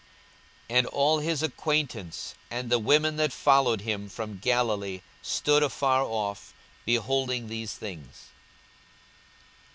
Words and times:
42:023:049 0.67 0.77
And 0.79 0.87
all 0.87 1.19
his 1.19 1.43
acquaintance, 1.43 2.33
and 2.49 2.71
the 2.71 2.79
women 2.79 3.17
that 3.17 3.31
followed 3.31 3.81
him 3.81 4.09
from 4.09 4.39
Galilee, 4.39 5.01
stood 5.21 5.61
afar 5.61 6.01
off, 6.01 6.55
beholding 6.87 7.47
these 7.49 7.73
things. 7.73 8.29